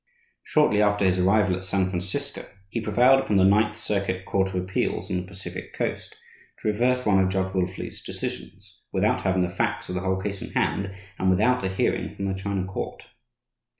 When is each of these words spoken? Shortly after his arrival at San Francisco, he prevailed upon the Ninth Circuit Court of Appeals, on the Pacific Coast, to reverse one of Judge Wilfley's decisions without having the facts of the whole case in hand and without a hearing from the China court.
Shortly 0.43 0.81
after 0.81 1.05
his 1.05 1.19
arrival 1.19 1.55
at 1.55 1.63
San 1.63 1.87
Francisco, 1.87 2.47
he 2.69 2.81
prevailed 2.81 3.19
upon 3.19 3.35
the 3.37 3.43
Ninth 3.43 3.77
Circuit 3.77 4.25
Court 4.25 4.47
of 4.49 4.55
Appeals, 4.55 5.11
on 5.11 5.17
the 5.17 5.21
Pacific 5.27 5.75
Coast, 5.75 6.17
to 6.59 6.67
reverse 6.67 7.05
one 7.05 7.19
of 7.23 7.29
Judge 7.29 7.53
Wilfley's 7.53 8.01
decisions 8.01 8.81
without 8.91 9.21
having 9.21 9.41
the 9.43 9.49
facts 9.51 9.89
of 9.89 9.93
the 9.93 10.01
whole 10.01 10.19
case 10.19 10.41
in 10.41 10.53
hand 10.53 10.91
and 11.19 11.29
without 11.29 11.61
a 11.63 11.69
hearing 11.69 12.15
from 12.15 12.25
the 12.25 12.33
China 12.33 12.65
court. 12.65 13.09